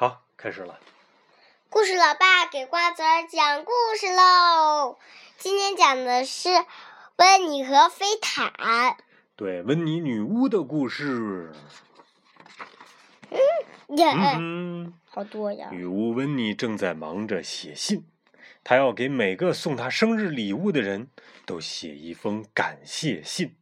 [0.00, 0.80] 好，开始了。
[1.68, 4.96] 故事老爸给瓜子儿讲故事喽。
[5.36, 6.48] 今天讲的是
[7.16, 8.96] 温妮和飞毯。
[9.36, 11.52] 对，温妮女巫的故事。
[13.28, 13.38] 嗯，
[13.98, 14.06] 耶、
[14.38, 15.68] 嗯，好多呀。
[15.70, 18.06] 女巫温妮正在忙着写信，
[18.64, 21.10] 她要给每个送她生日礼物的人
[21.44, 23.58] 都写一封感谢信。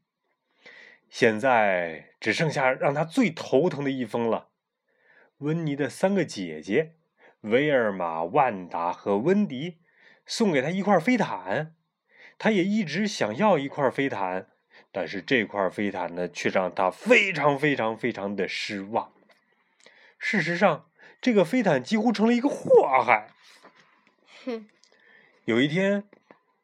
[1.11, 4.46] 现在只剩下让她最头疼的一封了。
[5.39, 6.94] 温妮的三个姐姐
[7.43, 9.79] 威尔玛、万达和温迪
[10.26, 11.75] 送给她一块飞毯，
[12.39, 14.48] 她也一直想要一块飞毯，
[14.90, 19.12] 但是这块飞毯呢，却让她非常非常非常的失望。
[20.18, 20.90] 事实上，
[21.21, 23.29] 这个飞毯几乎成了一个祸害。
[24.45, 24.67] 哼，
[25.45, 26.03] 有一天，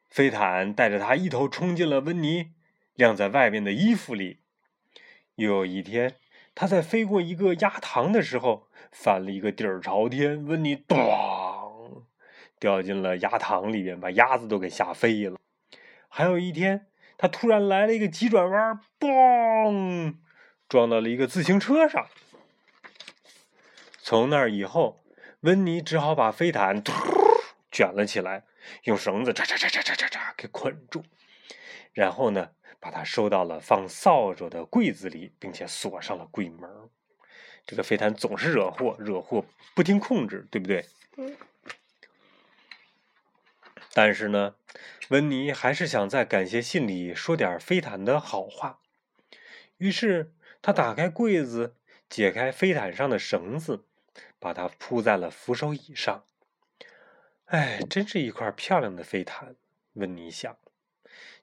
[0.09, 2.51] 飞毯带着他一头冲进了温妮
[2.95, 4.41] 晾在外面的衣服里。
[5.35, 6.15] 又有一天，
[6.55, 12.03] 他在飞过一个鸭塘的时候，翻了一个底儿朝天，温妮咣
[12.57, 15.37] 掉进了鸭塘里面，把鸭子都给吓飞了。
[16.07, 20.15] 还有一天，他突然来了一个急转弯，嘣，
[20.69, 22.07] 撞到了一个自行车上。
[23.99, 25.03] 从那以后，
[25.41, 26.93] 温妮只好把飞毯突
[27.69, 28.45] 卷了起来，
[28.83, 31.03] 用绳子 嚓嚓嚓嚓嚓嚓嚓给捆住，
[31.93, 36.69] 然后呢，把它收到了放扫帚的柜子里，并且锁上了柜门。
[37.65, 40.85] 这个飞毯总是惹祸，惹祸不听控制，对不对？
[41.17, 41.35] 嗯
[43.93, 44.55] 但是呢，
[45.07, 48.81] 温妮还是想在感谢信里说点飞毯的好话。
[49.77, 51.75] 于是，他打开柜子，
[52.09, 53.85] 解开飞毯上的绳子，
[54.37, 56.25] 把它铺在了扶手椅上。
[57.45, 59.55] 哎，真是一块漂亮的飞毯，
[59.93, 60.57] 温妮想。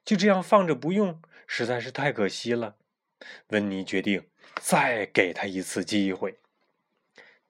[0.05, 2.75] 就这样放着不用，实在是太可惜了。
[3.49, 4.27] 温妮决定
[4.61, 6.39] 再给他一次机会。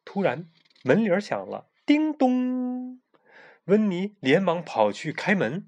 [0.05, 0.49] 突然，
[0.83, 2.99] 门铃响了，叮咚！
[3.65, 5.67] 温妮连忙跑去开门。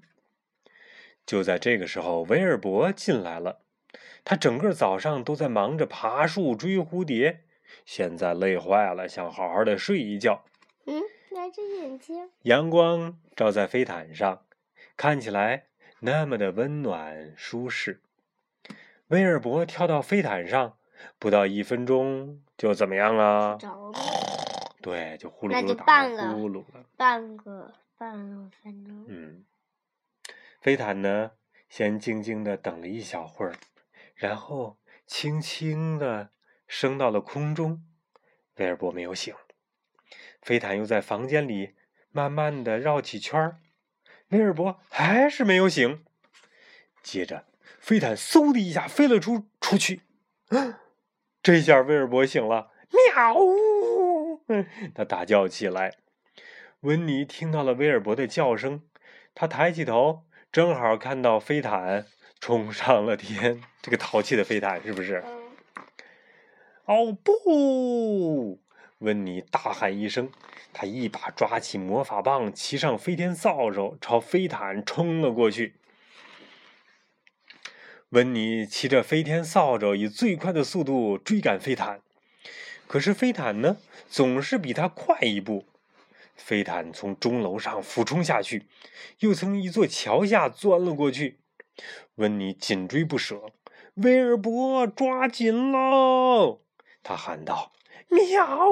[1.24, 3.62] 就在这个时候，威尔伯进来了。
[4.24, 7.44] 他整个早上都在忙着爬树、追蝴蝶，
[7.84, 10.44] 现在累坏了，想好好的睡一觉。
[10.84, 12.30] 嗯，那只眼睛。
[12.42, 14.44] 阳光照在飞毯上，
[14.96, 15.66] 看起来
[16.00, 18.00] 那么的温暖舒适。
[19.08, 20.76] 威尔伯跳到飞毯上，
[21.18, 23.58] 不到一分钟就怎么样了
[24.82, 26.84] 对，就呼噜呼噜打个半个呼噜了。
[26.96, 29.04] 半个半个分钟。
[29.08, 29.44] 嗯，
[30.60, 31.32] 飞毯呢，
[31.68, 33.54] 先静静的等了一小会儿，
[34.14, 36.30] 然后轻轻的
[36.66, 37.82] 升到了空中。
[38.56, 39.34] 威尔伯没有醒，
[40.40, 41.74] 飞毯又在房间里
[42.10, 43.58] 慢慢的绕起圈儿，
[44.28, 46.04] 威尔伯还是没有醒。
[47.02, 47.44] 接着，
[47.78, 50.02] 飞毯嗖的一下飞了出出去，
[51.42, 54.42] 这下威尔伯醒了，喵呜！
[54.94, 55.96] 他大叫起来。
[56.80, 58.82] 温妮听到了威尔伯的叫声，
[59.34, 62.06] 他抬起头，正好看到飞毯
[62.40, 63.62] 冲上了天。
[63.80, 65.22] 这个淘气的飞毯是不是？
[65.24, 65.52] 嗯，
[66.84, 68.60] 哦不！
[68.98, 70.30] 温妮大喊一声，
[70.72, 75.74] 他一把抓起魔法棒，骑上飞天扫帚，朝飞毯冲了过去。
[78.10, 82.00] 温妮骑着飞天扫帚，以最快的速度追赶飞毯，
[82.86, 83.76] 可是飞毯呢，
[84.08, 85.66] 总是比他快一步。
[86.34, 88.66] 飞毯从钟楼上俯冲下去，
[89.20, 91.38] 又从一座桥下钻了过去。
[92.14, 93.52] 温妮紧追不舍，
[93.94, 96.60] 威尔伯抓紧喽！
[97.02, 97.72] 他喊道
[98.08, 98.68] ：“喵！”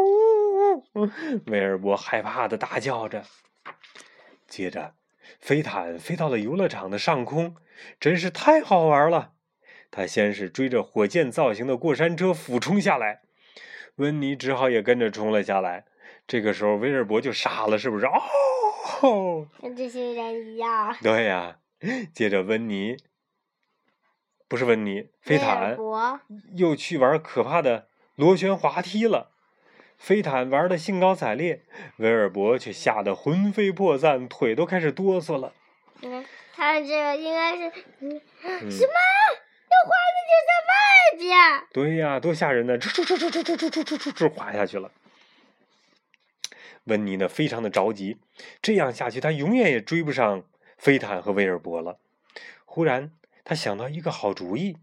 [1.46, 3.24] 威尔伯害怕的大叫着。
[4.46, 4.94] 接着，
[5.40, 7.56] 飞毯飞到了游乐场的上空，
[7.98, 9.32] 真是太好玩了。
[9.90, 13.22] 他先是追着火箭造型的过山车俯冲下来，
[13.96, 15.84] 温妮只好也跟着冲了下来。
[16.26, 18.06] 这个时候，威尔伯就傻了，是不是？
[18.06, 20.96] 哦，跟这些人一样。
[21.02, 21.58] 对呀。
[22.14, 22.96] 接着，温妮
[24.48, 26.20] 不是温妮，飞毯伯
[26.56, 29.30] 又去玩可怕的螺旋滑梯了。
[29.96, 31.62] 飞毯玩的兴高采烈，
[31.96, 35.52] 威尔伯却吓得魂飞魄散，腿都开始哆嗦了。
[36.52, 38.92] 他这个应该是什么？
[39.70, 41.66] 那花子就在外边。
[41.72, 42.78] 对呀，多吓人呢！
[42.78, 44.90] 唰唰唰唰唰唰唰唰唰唰滑下去了。
[46.84, 48.18] 温妮呢，非常的着急，
[48.60, 50.44] 这样下去，他永远也追不上
[50.76, 51.98] 飞毯和威尔伯了。
[52.66, 53.10] 忽然，
[53.42, 54.76] 他想到一个好主意，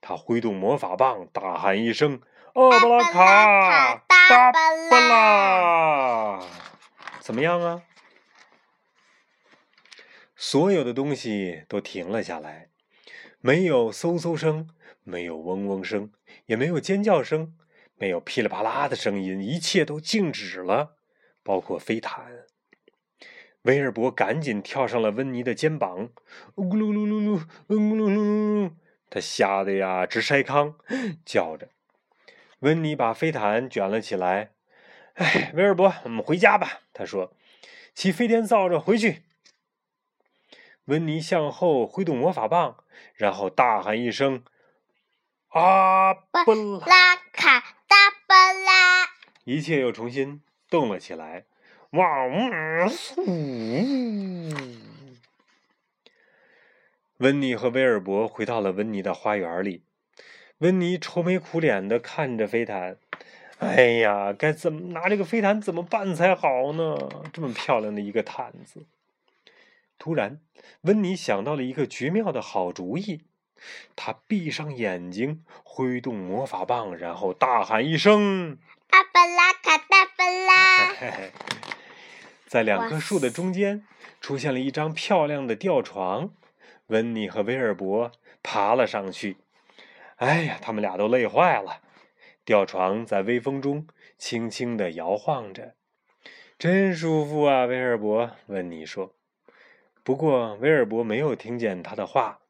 [0.00, 2.20] 他挥动魔法棒，大喊一声
[2.54, 6.40] ：“奥巴拉卡达巴拉！”
[7.20, 7.82] 怎么样啊？
[10.34, 12.70] 所有的东西都停了下来，
[13.40, 14.68] 没有嗖嗖声，
[15.02, 16.12] 没有嗡嗡声，
[16.46, 17.54] 也没有尖叫声，
[17.96, 20.94] 没有噼里啪啦的声音，一切都静止了。
[21.42, 22.46] 包括飞毯。
[23.62, 26.10] 威尔伯赶紧跳上了温妮的肩膀，
[26.54, 28.72] 咕噜噜噜噜，咕噜噜噜噜，
[29.10, 30.76] 他吓得呀直筛糠，
[31.24, 31.68] 叫着。
[32.60, 34.50] 温妮把飞毯卷了起来。
[35.14, 36.80] 哎，威尔伯，我们回家吧。
[36.92, 37.34] 他说
[37.94, 39.24] ：“骑飞天扫帚回去。”
[40.86, 42.84] 温妮向后挥动魔法棒，
[43.14, 44.42] 然后大喊一声
[45.50, 47.96] ：“啊，布拉卡达
[48.26, 49.06] 巴拉！”
[49.44, 51.46] 一切又重新动了起来。
[51.90, 52.30] 哇呜！
[57.16, 59.84] 温妮和威尔伯回到了温妮的花园里。
[60.58, 62.96] 温妮愁眉苦脸的看着飞毯。
[63.58, 66.96] 哎呀，该怎么拿这个飞毯怎么办才好呢？
[67.32, 68.86] 这么漂亮的一个毯子。
[69.98, 70.40] 突然，
[70.82, 73.22] 温妮想到了一个绝妙的好主意。
[73.96, 78.58] 他闭上眼睛，挥动魔法棒，然后大喊一声
[78.90, 80.94] ：“阿巴拉卡达巴拉！”
[82.46, 83.84] 在两棵树的中间，
[84.20, 86.30] 出现了一张漂亮的吊床。
[86.86, 88.12] 温妮和威尔伯
[88.42, 89.36] 爬了上去。
[90.18, 91.80] 哎呀，他们俩都累坏了。
[92.44, 93.86] 吊床在微风中
[94.16, 95.74] 轻轻地摇晃着，
[96.58, 97.66] 真舒服啊！
[97.66, 99.14] 威尔伯问你说。
[100.02, 102.40] 不过，威尔伯没有听见他的话，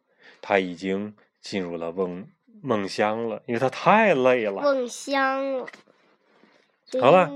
[0.41, 2.29] 他已经进入了梦
[2.63, 4.63] 梦乡了，因为他太累了。
[4.63, 5.67] 梦乡了。
[7.01, 7.31] 好了，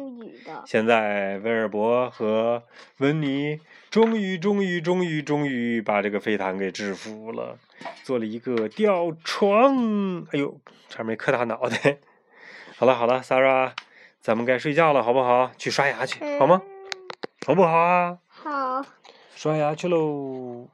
[0.65, 2.63] 现在威尔伯和
[2.99, 3.61] 温妮
[3.91, 7.59] 终于、终于、终于、终于把这个飞毯给制服了，
[8.03, 10.23] 做了一个吊床。
[10.33, 10.59] 哎呦，
[10.89, 11.99] 差点没磕他脑袋。
[12.77, 13.73] 好了好了，Sarah，
[14.21, 15.51] 咱们该睡觉了，好不好？
[15.59, 16.63] 去刷牙去，好吗？
[17.47, 18.19] 好不好啊？
[18.29, 18.83] 好。
[19.35, 20.69] 刷牙去喽。